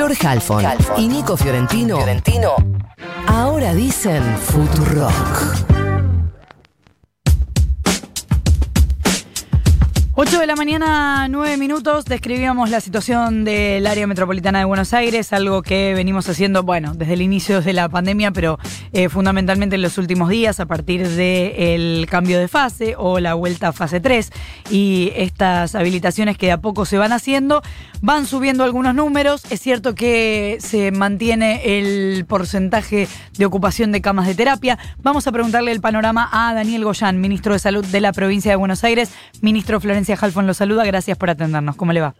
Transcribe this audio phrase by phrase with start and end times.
[0.00, 0.64] Flor Halfon
[0.96, 2.54] y Nico Fiorentino, Fiorentino
[3.26, 5.79] ahora dicen Futurock.
[10.22, 15.32] 8 de la mañana, 9 minutos, describíamos la situación del área metropolitana de Buenos Aires,
[15.32, 18.58] algo que venimos haciendo, bueno, desde el inicio de la pandemia, pero
[18.92, 23.68] eh, fundamentalmente en los últimos días, a partir del cambio de fase o la vuelta
[23.68, 24.30] a fase 3
[24.70, 27.62] y estas habilitaciones que de a poco se van haciendo,
[28.02, 29.44] van subiendo algunos números.
[29.50, 33.08] Es cierto que se mantiene el porcentaje
[33.38, 34.78] de ocupación de camas de terapia.
[35.02, 38.56] Vamos a preguntarle el panorama a Daniel Goyán, ministro de Salud de la provincia de
[38.56, 41.76] Buenos Aires, ministro Florencia Florencia lo saluda, gracias por atendernos.
[41.76, 42.14] ¿Cómo le va?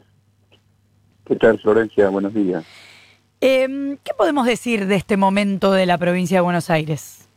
[1.25, 2.09] ¿Qué tal, Florencia?
[2.09, 2.65] Buenos días.
[3.41, 7.29] Em, ¿Qué podemos decir de este momento de la provincia de Buenos Aires?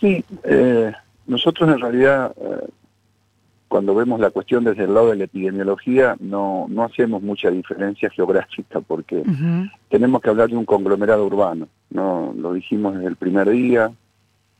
[0.00, 0.92] Sí, eh,
[1.26, 2.68] nosotros en realidad, eh,
[3.68, 8.10] cuando vemos la cuestión desde el lado de la epidemiología, no, no hacemos mucha diferencia
[8.10, 9.22] geográfica porque
[9.88, 11.68] tenemos que hablar de un conglomerado urbano.
[11.90, 13.92] no Lo dijimos desde el primer día,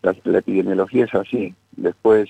[0.03, 1.55] la epidemiología es así.
[1.77, 2.29] Después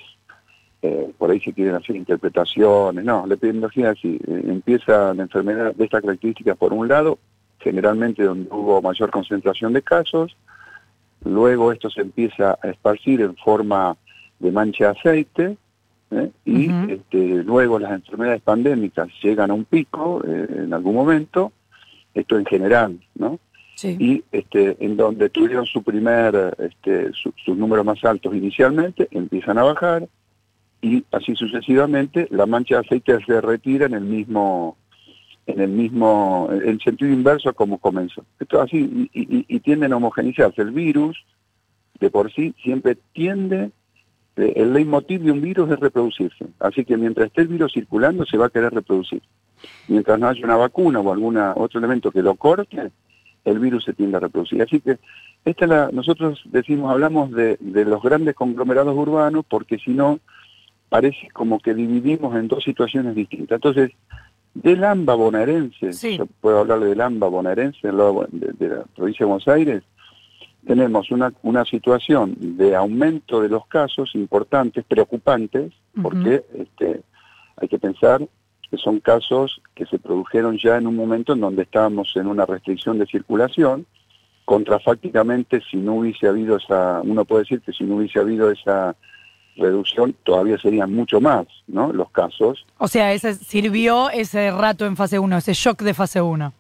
[0.83, 5.75] eh, por ahí se quieren hacer interpretaciones, no, la epidemiología así, eh, empieza la enfermedad
[5.75, 7.19] de estas características por un lado,
[7.59, 10.37] generalmente donde hubo mayor concentración de casos,
[11.23, 13.97] luego esto se empieza a esparcir en forma
[14.39, 15.57] de mancha de aceite,
[16.13, 16.31] ¿eh?
[16.47, 21.53] y este, luego las enfermedades pandémicas llegan a un pico en algún momento,
[22.15, 23.39] esto en general, ¿no?
[23.83, 29.63] Y este, en donde tuvieron su primer, este, sus números más altos inicialmente, empiezan a
[29.63, 30.07] bajar,
[30.83, 34.77] y así sucesivamente, la mancha de aceite se retira en el mismo
[35.47, 38.25] en el mismo en sentido inverso como comenzó.
[38.39, 40.63] Esto así y, y, tienden a homogeneizarse.
[40.63, 41.25] El virus
[41.99, 43.71] de por sí siempre tiende
[44.37, 46.47] eh, el leitmotiv de un virus es reproducirse.
[46.61, 49.23] Así que mientras esté el virus circulando se va a querer reproducir.
[49.89, 52.91] Mientras no haya una vacuna o algún otro elemento que lo corte,
[53.45, 54.63] el virus se tiende a reproducir.
[54.63, 54.99] Así que
[55.45, 60.21] esta la, nosotros decimos, hablamos de los grandes conglomerados urbanos porque si no,
[60.91, 63.57] parece como que dividimos en dos situaciones distintas.
[63.57, 63.93] Entonces,
[64.53, 69.49] del AMBA bonaerense, yo puedo hablarle del AMBA bonaerense de, de, la provincia de Buenos
[69.49, 69.83] Aires,
[70.67, 77.03] tenemos una, una situación de aumento de los casos importantes, preocupantes, porque este,
[77.57, 78.29] hay que pensar
[78.71, 82.45] que son casos que se produjeron ya en un momento en donde estábamos en una
[82.45, 83.87] restricción de circulación,
[84.45, 88.97] contrafácticamente si no hubiese habido esa, uno puede decir que si no hubiese habido esa
[89.57, 91.93] reducción todavía serían mucho más, ¿no?
[91.93, 92.65] Los casos.
[92.79, 96.53] O sea, ese sirvió ese rato en fase 1, ese shock de fase 1.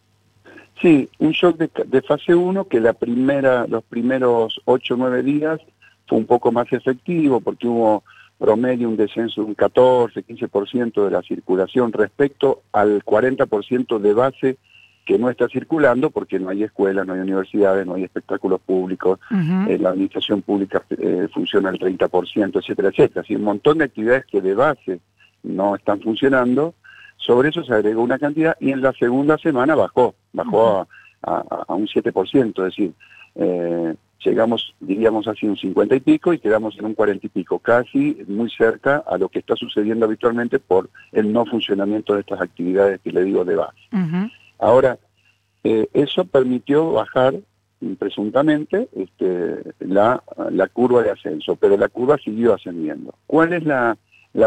[0.80, 5.60] Sí, un shock de, fase 1 que la primera, los primeros 8 o 9 días
[6.06, 8.02] fue un poco más efectivo porque hubo
[8.38, 14.56] promedio un descenso de un 14, 15% de la circulación respecto al 40% de base
[15.10, 19.18] que no está circulando porque no hay escuelas, no hay universidades, no hay espectáculos públicos,
[19.68, 23.22] eh, la administración pública eh, funciona al 30%, etcétera, etcétera.
[23.22, 25.00] Así un montón de actividades que de base
[25.42, 26.74] no están funcionando,
[27.16, 30.86] sobre eso se agregó una cantidad y en la segunda semana bajó, bajó
[31.22, 31.44] a,
[31.74, 32.92] un 7%, es decir,
[33.34, 33.94] eh,
[34.24, 38.16] llegamos, diríamos así, un 50 y pico y quedamos en un 40 y pico, casi
[38.28, 43.00] muy cerca a lo que está sucediendo habitualmente por el no funcionamiento de estas actividades
[43.00, 44.30] que le digo de base.
[44.60, 44.98] Ahora,
[45.64, 47.34] eh, eso permitió bajar
[47.98, 50.22] presuntamente este, la,
[50.72, 53.14] curva de ascenso, pero la curva siguió ascendiendo.
[53.26, 53.96] ¿Cuál es la,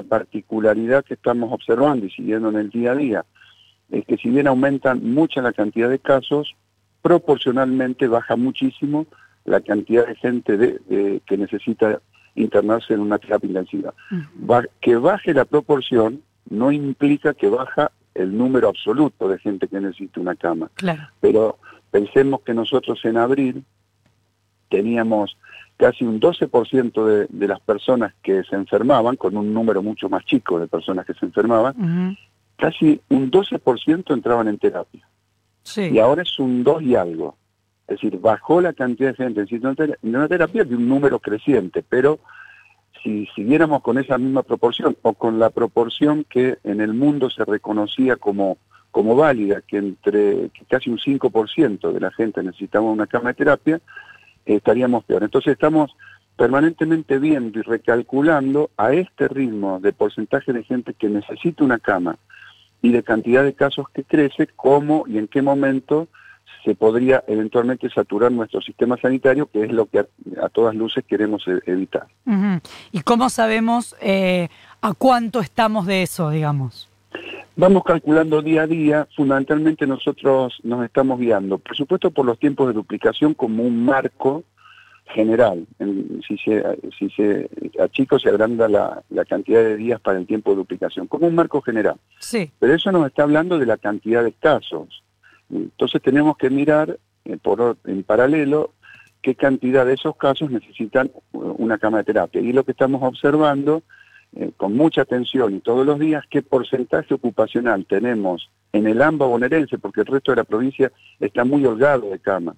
[0.08, 3.26] particularidad que estamos observando y siguiendo en el día a día?
[3.90, 6.56] Es que si bien aumentan mucha la cantidad de casos,
[7.02, 9.08] proporcionalmente baja muchísimo
[9.46, 12.02] la cantidad de gente de, que necesita
[12.36, 13.94] internarse en una terapia intensiva.
[14.80, 20.20] que baje la proporción no implica que baja el número absoluto de gente que necesita
[20.20, 20.70] una cama.
[20.76, 21.04] Claro.
[21.20, 21.58] Pero
[21.92, 23.64] pensemos que nosotros en abril
[24.70, 25.38] teníamos
[25.78, 30.26] casi un 12% de, de las personas que se enfermaban, con un número mucho más
[30.26, 32.18] chico de personas que se enfermaban,
[32.58, 35.08] casi un 12% entraban en terapia.
[35.64, 35.90] Sí.
[35.94, 37.36] Y ahora es un 2 y algo.
[37.88, 42.20] Es decir, bajó la cantidad de gente en una terapia de un número creciente, pero
[43.04, 47.44] si siguiéramos con esa misma proporción o con la proporción que en el mundo se
[47.44, 48.58] reconocía como,
[48.92, 53.82] como válida, que entre casi un 5% de la gente necesitaba una cama de terapia,
[54.46, 55.24] estaríamos peor.
[55.24, 55.96] Entonces estamos
[56.38, 62.18] permanentemente viendo y recalculando a este ritmo de porcentaje de gente que necesita una cama
[62.82, 66.08] y de cantidad de casos que crece, cómo y en qué momento
[66.64, 71.48] se podría eventualmente saturar nuestro sistema sanitario, que es lo que a, todas luces queremos
[71.48, 72.08] e, evitar.
[72.92, 74.50] ¿Y cómo sabemos eh,
[74.82, 76.90] a cuánto estamos de eso, digamos?
[77.56, 82.68] Vamos calculando día a día, fundamentalmente nosotros nos estamos guiando, por supuesto por los tiempos
[82.68, 84.44] de duplicación como un marco
[85.06, 85.68] general.
[86.28, 86.64] si se,
[86.98, 91.28] si se achica se agranda la, cantidad de días para el tiempo de duplicación, como
[91.28, 91.98] un marco general.
[92.20, 92.52] Sí.
[92.60, 95.03] Pero eso nos está hablando de la cantidad de casos.
[95.54, 98.74] Entonces tenemos que mirar eh, por, en paralelo
[99.22, 102.42] qué cantidad de esos casos necesitan una cama de terapia.
[102.42, 103.84] Y lo que estamos observando
[104.36, 109.28] eh, con mucha atención y todos los días qué porcentaje ocupacional tenemos en el AMBA
[109.28, 112.58] bonaerense, porque el resto de la provincia está muy holgado de camas.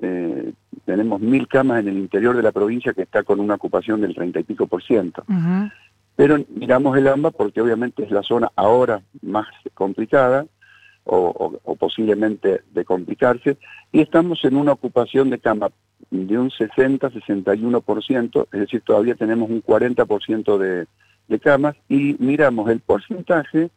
[0.00, 0.52] Eh,
[0.84, 4.14] tenemos mil camas en el interior de la provincia que está con una ocupación del
[4.14, 5.24] treinta y pico por ciento.
[6.16, 10.46] Pero miramos el AMBA porque obviamente es la zona ahora más complicada
[11.06, 13.56] o, posiblemente de complicarse
[13.92, 15.70] y estamos en una ocupación de cama
[16.10, 20.86] de un 60-61%, es decir, todavía tenemos un 40% de,
[21.28, 23.70] de camas y miramos el porcentaje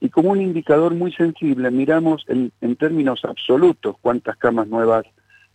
[0.00, 5.06] y como un indicador muy sensible miramos en, en términos absolutos cuántas camas nuevas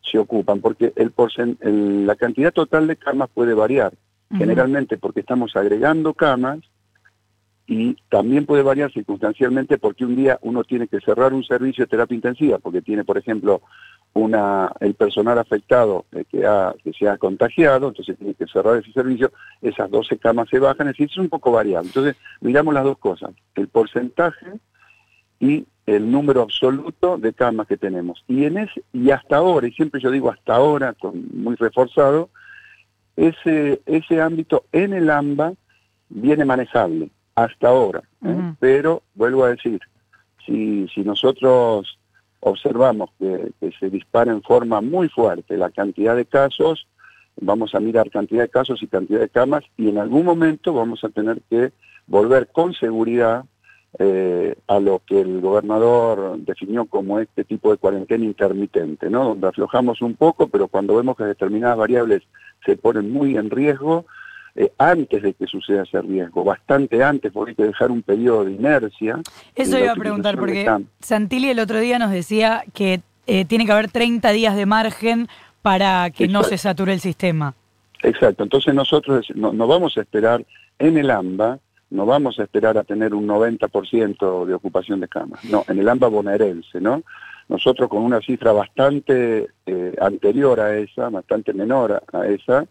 [0.01, 3.94] se ocupan, porque el, la cantidad total de camas puede variar,
[4.38, 6.59] generalmente porque estamos agregando camas
[7.67, 11.89] y también puede variar circunstancialmente porque un día uno tiene que cerrar un servicio de
[11.89, 13.61] terapia intensiva, porque tiene, por ejemplo,
[14.13, 18.91] una, el personal afectado eh, que, ha, se ha contagiado, entonces tiene que cerrar ese
[18.93, 21.89] servicio, esas 12 camas se bajan, es decir, es un poco variable.
[21.89, 24.47] Entonces, miramos las dos cosas, el porcentaje
[25.41, 28.23] y el número absoluto de camas que tenemos.
[28.29, 32.29] Y, en ese, y hasta ahora, y siempre yo digo hasta ahora, con, muy reforzado,
[33.17, 35.53] ese, ese ámbito en el AMBA
[36.09, 38.01] viene manejable, hasta ahora.
[38.25, 38.53] ¿eh?
[38.59, 39.79] Pero, vuelvo a decir,
[40.43, 41.99] si, si nosotros
[42.39, 46.87] observamos que, que, se dispara en forma muy fuerte la cantidad de casos,
[47.39, 51.03] vamos a mirar cantidad de casos y cantidad de camas y en algún momento vamos
[51.03, 51.71] a tener que
[52.07, 53.45] volver con seguridad
[53.99, 59.25] eh, a lo que el gobernador definió como este tipo de cuarentena intermitente, ¿no?
[59.25, 62.23] Donde aflojamos un poco, pero cuando vemos que determinadas variables
[62.65, 64.05] se ponen muy en riesgo,
[64.57, 68.45] eh, antes de que suceda ese riesgo, bastante antes, porque hay que dejar un periodo
[68.45, 69.19] de inercia.
[69.56, 70.68] Eso iba a preguntar, porque
[71.00, 75.27] Santilli el otro día nos decía que eh, tiene que haber 30 días de margen
[75.62, 77.54] para que no se sature el sistema.
[78.01, 80.44] Exacto, entonces nosotros no, no vamos a esperar
[80.80, 81.59] en el AMBA
[81.89, 85.88] no vamos a esperar a tener un 90% de ocupación de camas, no, en el
[85.88, 87.04] AMBA bonaerense, ¿no?
[87.48, 92.65] Nosotros con una cifra bastante eh, anterior a esa, bastante menor a esa,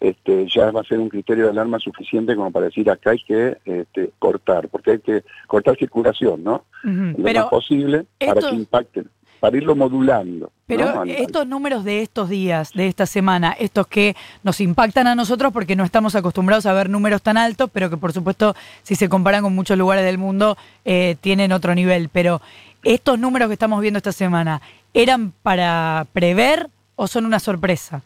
[0.00, 3.22] este, ya va a ser un criterio de alarma suficiente como para decir acá hay
[3.22, 6.64] que este, cortar, porque hay que cortar circulación, ¿no?
[6.82, 9.10] Lo más posible para que impacten
[9.40, 10.50] para irlo modulando.
[10.66, 15.52] Pero estos números de estos días, de esta semana, estos que nos impactan a nosotros
[15.52, 19.08] porque no estamos acostumbrados a ver números tan altos, pero que por supuesto si se
[19.08, 22.08] comparan con muchos lugares del mundo eh, tienen otro nivel.
[22.10, 22.42] Pero
[22.82, 24.60] estos números que estamos viendo esta semana,
[24.92, 28.02] ¿eran para prever o son una sorpresa?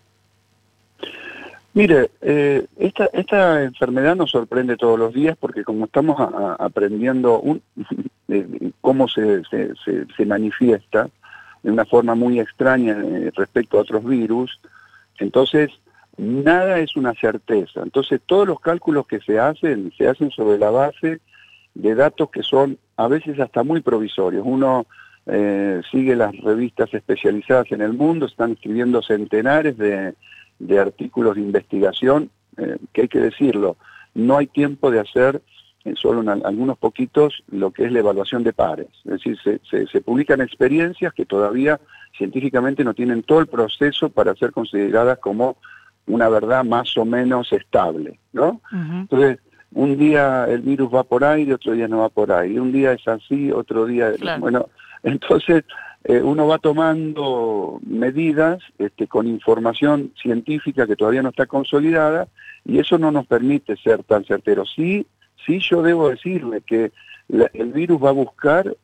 [1.74, 6.16] Mire, eh, esta, esta enfermedad nos sorprende todos los días porque como estamos
[6.58, 7.42] aprendiendo
[8.28, 9.72] eh, cómo se, se,
[10.14, 11.08] se manifiesta,
[11.62, 14.60] de una forma muy extraña eh, respecto a otros virus.
[15.18, 15.70] Entonces,
[16.18, 17.80] nada es una certeza.
[17.82, 21.20] Entonces, todos los cálculos que se hacen, se hacen sobre la base
[21.74, 24.42] de datos que son a veces hasta muy provisorios.
[24.44, 24.86] Uno
[25.26, 30.14] eh, sigue las revistas especializadas en el mundo, están escribiendo centenares de,
[30.80, 33.76] artículos de investigación, eh, que hay que decirlo,
[34.14, 35.42] no hay tiempo de hacer
[35.96, 38.88] solo en algunos poquitos, lo que es la evaluación de pares.
[39.04, 41.80] Es decir, se, se, publican experiencias que todavía
[42.16, 45.56] científicamente no tienen todo el proceso para ser consideradas como
[46.06, 48.60] una verdad más o menos estable, ¿no?
[48.72, 49.38] Entonces,
[49.72, 52.92] un día el virus va por aire, otro día no va por aire, un día
[52.92, 54.12] es así, otro día...
[54.38, 54.68] Bueno,
[55.02, 55.64] entonces
[56.04, 62.28] eh, uno va tomando medidas este, con información científica que todavía no está consolidada
[62.64, 64.72] y eso no nos permite ser tan certeros.
[64.74, 65.06] Sí,
[65.46, 66.92] Sí, yo debo decirle que
[67.28, 68.76] el virus va a buscar,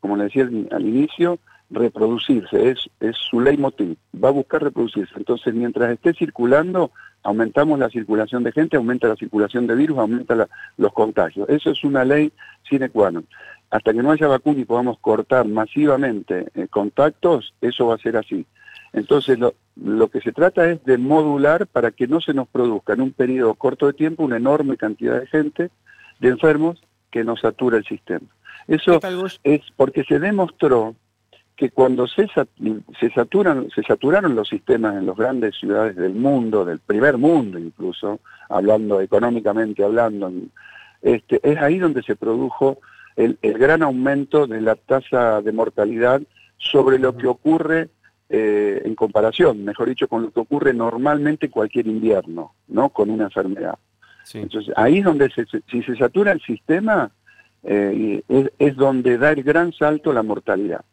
[0.00, 1.38] como le decía al, inicio,
[1.70, 5.14] reproducirse, es, es su leitmotiv, va a buscar reproducirse.
[5.16, 10.48] Entonces, mientras esté circulando, aumentamos la circulación de gente, aumenta la circulación de virus, aumenta
[10.76, 11.48] los contagios.
[11.48, 12.32] Eso es una ley
[12.68, 13.26] sine qua non.
[13.70, 18.16] Hasta que no haya vacuna y podamos cortar masivamente eh, contactos, eso va a ser
[18.16, 18.46] así.
[18.92, 22.94] Entonces, lo, lo que se trata es de modular para que no se nos produzca
[22.94, 25.70] en un periodo corto de tiempo una enorme cantidad de gente
[26.20, 28.26] de enfermos que nos satura el sistema.
[28.66, 29.00] Eso
[29.44, 30.94] es porque se demostró
[31.56, 36.64] que cuando se, se, saturan, se saturaron los sistemas en las grandes ciudades del mundo,
[36.64, 40.30] del primer mundo incluso, hablando económicamente hablando,
[41.02, 42.78] este, es ahí donde se produjo
[43.18, 46.22] el, gran aumento de la tasa de mortalidad
[46.56, 47.90] sobre lo que ocurre
[48.28, 52.90] eh, en comparación, mejor dicho, con lo que ocurre normalmente cualquier invierno, ¿no?
[52.90, 53.78] Con una enfermedad.
[54.34, 55.30] Entonces, ahí es donde
[55.70, 57.10] si se satura el sistema,
[57.62, 58.22] eh,
[58.58, 60.84] es, donde da el gran salto la mortalidad.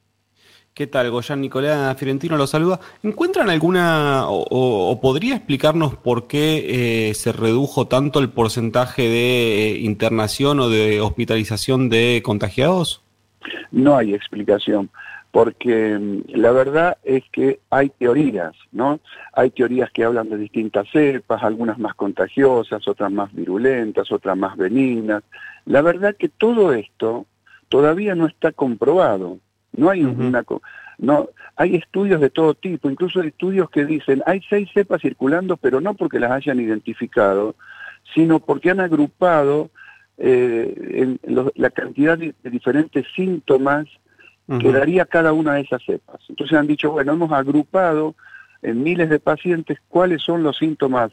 [0.76, 1.10] ¿Qué tal?
[1.10, 2.82] Goyan Nicolás Fiorentino lo saluda.
[3.02, 9.78] ¿Encuentran alguna o, podría explicarnos por qué eh, se redujo tanto el porcentaje de eh,
[9.80, 13.02] internación o de hospitalización de contagiados?
[13.72, 14.90] No hay explicación
[15.32, 19.00] porque mm, la verdad es que hay teorías, ¿no?
[19.32, 24.58] Hay teorías que hablan de distintas cepas, algunas más contagiosas, otras más virulentas, otras más
[24.58, 25.24] benignas.
[25.66, 27.28] La verdad que todo esto
[27.70, 29.40] todavía no está comprobado.
[29.76, 30.44] No hay una
[30.98, 35.58] no hay estudios de todo tipo, incluso hay estudios que dicen hay seis cepas circulando,
[35.58, 37.56] pero no porque las hayan identificado,
[38.14, 39.70] sino porque han agrupado
[40.18, 41.18] eh,
[41.56, 43.88] la cantidad de diferentes síntomas
[44.60, 46.22] que daría cada una de esas cepas.
[46.30, 48.16] Entonces han dicho, bueno, hemos agrupado
[48.62, 51.12] en miles de pacientes cuáles son los síntomas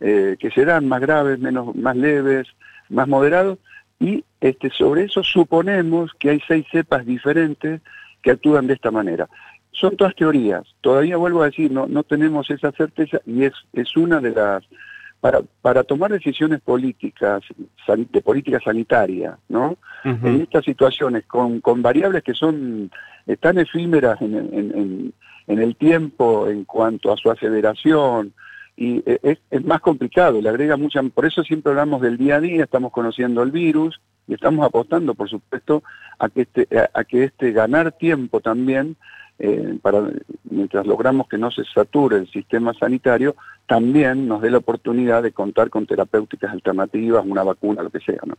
[0.00, 2.48] eh, que serán más graves, menos, más leves,
[2.88, 3.58] más moderados,
[4.00, 7.80] y este, sobre eso suponemos que hay seis cepas diferentes
[8.22, 9.28] que actúan de esta manera.
[9.72, 13.96] Son todas teorías, todavía vuelvo a decir, no, no tenemos esa certeza y es, es
[13.96, 14.64] una de las
[15.22, 17.44] para, para tomar decisiones políticas,
[17.86, 19.76] de política sanitaria, ¿no?
[20.04, 22.90] En estas situaciones, con, con variables que son
[23.38, 25.14] tan efímeras en, en,
[25.46, 28.32] en, el tiempo en cuanto a su aceleración,
[28.76, 32.36] y e, es, es, más complicado, le agrega mucha, por eso siempre hablamos del día
[32.36, 35.82] a día, estamos conociendo el virus y estamos apostando, por supuesto,
[36.18, 38.96] a que este, a que este ganar tiempo también
[39.38, 39.76] eh,
[40.48, 43.34] mientras logramos que no se sature el sistema sanitario,
[43.66, 48.20] también nos dé la oportunidad de contar con terapéuticas alternativas, una vacuna, lo que sea.
[48.24, 48.36] ¿no?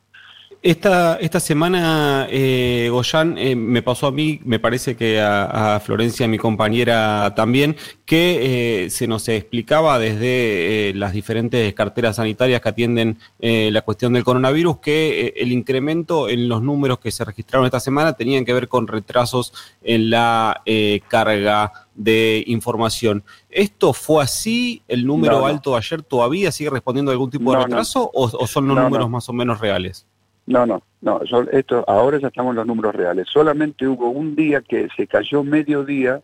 [0.63, 6.25] Esta, esta semana, eh, Goyan, eh, me pasó a mí, me parece que a, Florencia,
[6.25, 12.69] mi compañera también, que eh, se nos explicaba desde eh, las diferentes carteras sanitarias que
[12.69, 17.81] atienden la cuestión del coronavirus que el incremento en los números que se registraron esta
[17.81, 19.51] semana tenían que ver con retrasos
[19.83, 20.61] en la
[21.09, 23.25] carga de información.
[23.49, 24.81] ¿Esto fue así?
[24.87, 28.77] ¿El número alto ayer todavía sigue respondiendo a algún tipo de retraso o, son los
[28.77, 30.07] números más o menos reales?
[30.45, 31.21] No, no, no,
[31.51, 33.27] esto, ahora ya estamos en los números reales.
[33.29, 36.21] Solamente hubo un día que se cayó medio día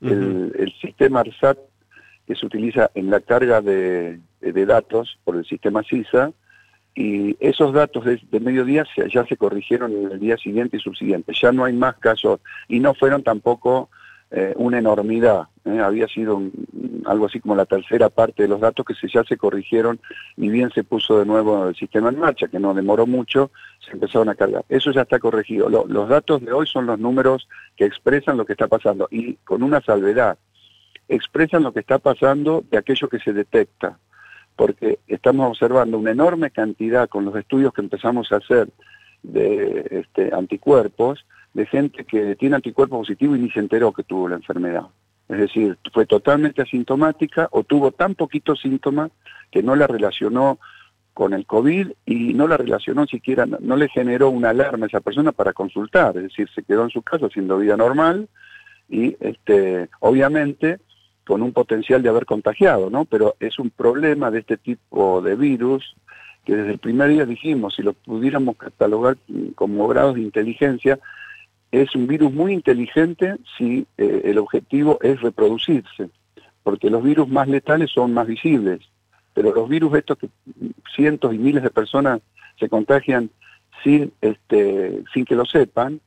[0.00, 1.58] el, sistema ARSAT
[2.26, 6.32] que se utiliza en la carga de, datos por el sistema CISA,
[6.94, 11.32] y esos datos de, de mediodía ya se corrigieron en el día siguiente y subsiguiente.
[11.40, 13.88] Ya no hay más casos, y no fueron tampoco
[14.30, 15.48] eh, una enormidad.
[15.64, 15.80] ¿eh?
[15.80, 16.42] Había sido
[17.06, 19.98] algo así como la tercera parte de los datos que se, ya se corrigieron
[20.36, 23.92] y bien se puso de nuevo el sistema en marcha, que no demoró mucho, se
[23.92, 24.64] empezaron a cargar.
[24.68, 25.68] Eso ya está corregido.
[25.68, 29.62] los datos de hoy son los números que expresan lo que está pasando y con
[29.62, 30.38] una salvedad.
[31.08, 33.98] Expresan lo que está pasando de aquello que se detecta,
[34.56, 38.68] porque estamos observando una enorme cantidad con los estudios que empezamos a hacer
[39.22, 41.24] de este, anticuerpos,
[41.58, 44.84] de gente que tiene anticuerpo positivo y ni se enteró que tuvo la enfermedad.
[45.28, 49.10] Es decir, fue totalmente asintomática o tuvo tan poquitos síntomas
[49.50, 50.60] que no la relacionó
[51.14, 55.00] con el COVID y no la relacionó siquiera, no le generó una alarma a esa
[55.00, 58.28] persona para consultar, es decir, se quedó en su casa haciendo vida normal
[58.88, 60.78] y este, obviamente
[61.26, 63.04] con un potencial de haber contagiado, ¿no?
[63.04, 65.96] Pero es un problema de este tipo de virus
[66.44, 69.16] que desde el primer día dijimos, si lo pudiéramos catalogar
[69.56, 71.00] como grados de inteligencia,
[71.70, 76.10] es un virus muy inteligente si eh, el objetivo es reproducirse,
[76.62, 78.80] porque los virus más letales son más visibles,
[79.34, 80.28] pero los virus estos que
[80.94, 82.20] cientos y miles de personas
[82.58, 83.30] se contagian
[83.84, 86.00] sin, este, sin que lo sepan,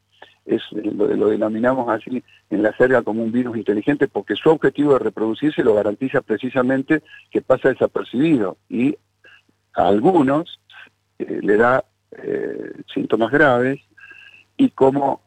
[0.45, 4.99] es, lo, denominamos así en la jerga como un virus inteligente porque su objetivo de
[4.99, 8.97] reproducirse lo garantiza precisamente que pasa desapercibido y
[9.73, 10.59] a algunos
[11.19, 13.79] eh, le da eh, síntomas graves
[14.57, 15.21] y como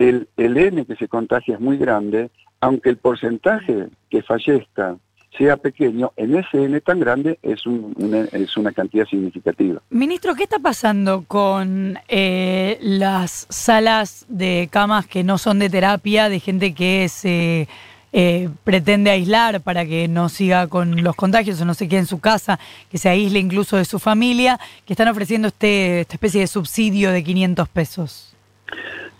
[0.00, 2.30] el, el N que se contagia es muy grande,
[2.60, 4.96] aunque el porcentaje que fallezca
[5.36, 9.80] sea pequeño, en ese N tan grande es, un, una, es una cantidad significativa.
[9.90, 16.28] Ministro, ¿qué está pasando con eh, las salas de camas que no son de terapia,
[16.28, 17.68] de gente que se
[18.12, 22.06] eh, pretende aislar para que no siga con los contagios o no se quede en
[22.06, 22.58] su casa,
[22.90, 27.12] que se aísle incluso de su familia, que están ofreciendo este, esta especie de subsidio
[27.12, 28.30] de 500 pesos?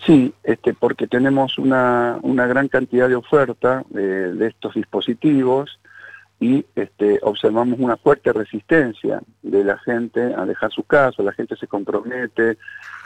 [0.07, 5.79] Sí, este, porque tenemos una, una gran cantidad de oferta de estos dispositivos
[6.41, 11.55] y este, observamos una fuerte resistencia de la gente a dejar su casa, la gente
[11.57, 12.57] se compromete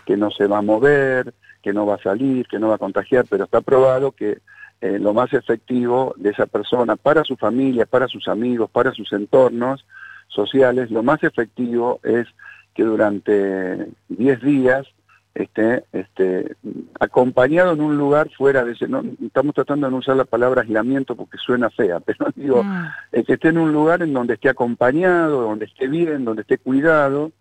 [0.06, 2.78] que no se va a mover, que no va a salir, que no va a
[2.78, 4.38] contagiar, pero está probado que
[4.80, 9.12] eh, lo más efectivo de esa persona para su familia, para sus amigos, para sus
[9.12, 9.84] entornos
[10.28, 12.28] sociales, lo más efectivo es
[12.72, 14.86] que durante 10 días
[15.34, 16.56] esté este,
[17.00, 20.62] acompañado en un lugar fuera de ese, no, estamos tratando de no usar la palabra
[20.62, 23.24] aislamiento porque suena fea, pero digo, mm.
[23.26, 27.32] que esté en un lugar en donde esté acompañado, donde esté bien, donde esté cuidado,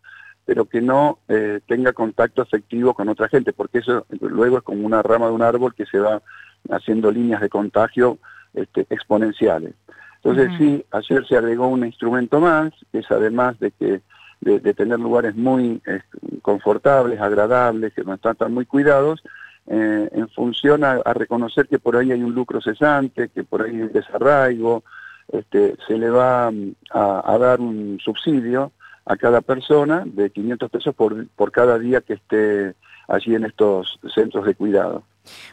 [0.45, 4.85] pero que no eh, tenga contacto afectivo con otra gente, porque eso luego es como
[4.85, 6.21] una rama de un árbol que se va
[6.69, 8.17] haciendo líneas de contagio
[8.53, 9.73] este, exponenciales.
[10.21, 14.01] Entonces sí, ayer se agregó un instrumento más, que es además de que
[14.43, 15.81] de, tener lugares muy
[16.41, 19.23] confortables, agradables, que no están tan muy cuidados,
[19.67, 23.75] eh, en función a, reconocer que por ahí hay un lucro cesante, que por ahí
[23.75, 24.83] hay un desarraigo,
[25.31, 28.71] este, se le va mm, a, dar un subsidio
[29.05, 32.75] a cada persona de 500 pesos por, por cada día que esté
[33.07, 35.03] allí en estos centros de cuidado.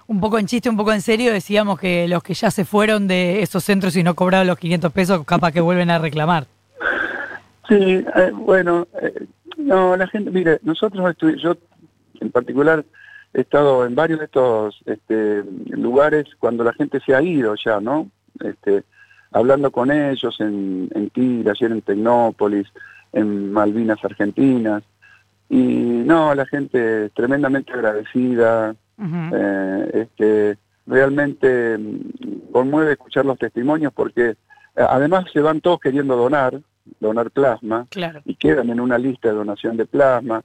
[0.09, 3.07] Un poco en chiste, un poco en serio, decíamos que los que ya se fueron
[3.07, 6.47] de esos centros y no cobraron los 500 pesos, capaz que vuelven a reclamar.
[7.71, 11.57] Sí, eh, bueno, eh, no, la gente, mire, nosotros, yo
[12.21, 12.85] en particular
[13.33, 17.81] he estado en varios de estos este, lugares cuando la gente se ha ido ya,
[17.81, 18.11] ¿no?
[18.41, 18.83] Este,
[19.31, 22.67] hablando con ellos en, en Tigre, ayer en Tecnópolis,
[23.13, 24.83] en Malvinas Argentinas,
[25.49, 28.75] y no, la gente es tremendamente agradecida,
[29.33, 30.59] eh, este,
[30.89, 31.79] realmente
[32.51, 34.35] conmueve escuchar los testimonios porque
[34.75, 36.61] además se van todos queriendo donar,
[36.99, 37.87] donar plasma
[38.25, 40.43] y quedan en una lista de donación de plasma.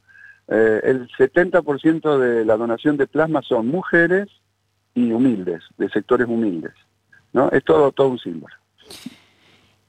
[0.48, 4.30] Eh, el 70% de la donación de plasma son mujeres
[4.94, 6.74] y humildes, de sectores humildes.
[7.34, 7.50] ¿no?
[7.52, 8.56] Es todo, todo un símbolo.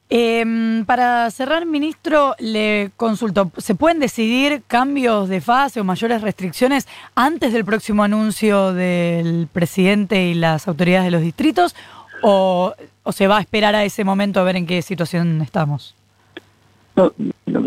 [0.08, 6.86] Em, para cerrar, ministro, le consulto, ¿se pueden decidir cambios de fase o mayores restricciones
[7.16, 11.74] antes del próximo anuncio del presidente y las autoridades de los distritos?
[12.22, 12.72] ¿O,
[13.02, 15.96] o se va a esperar a ese momento a ver en qué situación estamos?
[16.96, 17.12] No,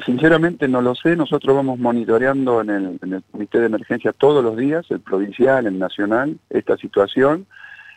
[0.06, 1.16] sinceramente no lo sé.
[1.16, 6.38] Nosotros vamos monitoreando en el, comité de emergencia todos los días, el provincial, el nacional,
[6.50, 7.46] esta situación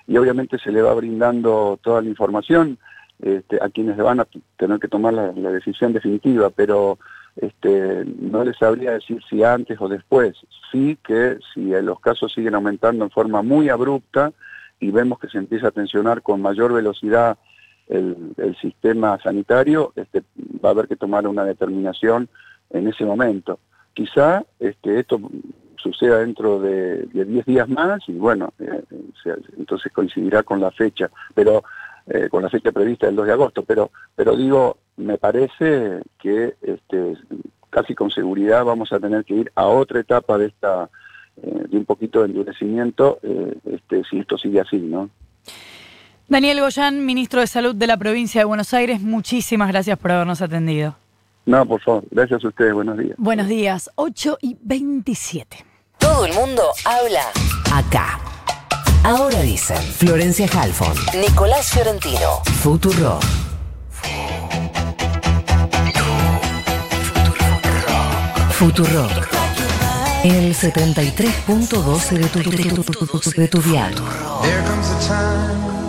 [0.07, 2.77] y obviamente se le va brindando toda la información
[3.23, 6.99] este, a quienes van a tener que tomar la, decisión definitiva, pero
[7.37, 10.37] este, no les sabría decir si antes o después.
[10.71, 14.33] Sí que si los casos siguen aumentando en forma muy abrupta
[14.81, 17.39] y vemos que se empieza a tensionar con mayor velocidad
[17.93, 20.23] el, sistema sanitario, este,
[20.65, 22.29] va a haber que tomar una determinación
[22.71, 23.59] en ese momento.
[23.95, 25.21] Quizá este, esto
[25.77, 28.83] suceda dentro de 10 días más y bueno, eh,
[29.59, 31.65] entonces coincidirá con la fecha, pero
[32.07, 36.55] eh, con la fecha prevista del 2 de agosto, pero, pero digo, me parece que
[36.63, 37.17] este,
[37.69, 40.89] casi con seguridad vamos a tener que ir a otra etapa de esta
[41.43, 43.19] eh, de un poquito de endurecimiento
[43.65, 45.11] este, si esto sigue así, ¿no?
[46.33, 50.41] Daniel Goyán, ministro de Salud de la provincia de Buenos Aires, muchísimas gracias por habernos
[50.41, 50.97] atendido.
[51.45, 53.15] No, por favor, gracias a ustedes, buenos días.
[53.19, 55.59] Buenos días, 8 y 27.
[55.99, 57.25] Todo el mundo habla
[57.71, 58.19] acá.
[59.05, 63.21] Ahora dicen Florencia Halfon, Nicolás Fiorentino, Futuro.
[68.53, 69.07] Futuro.
[70.25, 72.47] El 73.12 de tu, de
[73.49, 75.82] tu, de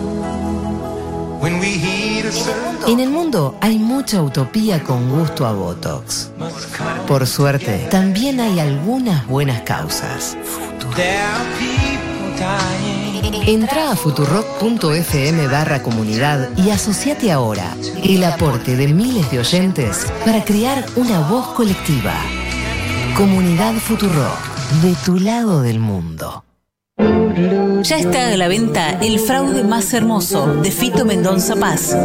[1.46, 6.30] en el mundo hay mucha utopía con gusto a Botox.
[7.06, 10.38] Por suerte, también hay algunas buenas causas.
[13.46, 20.44] Entra a futurock.fm barra comunidad y asociate ahora el aporte de miles de oyentes para
[20.44, 22.14] crear una voz colectiva.
[23.16, 26.44] Comunidad Futurock, de tu lado del mundo.
[27.82, 31.92] Ya está a la venta El fraude más hermoso de Fito Mendonza Paz.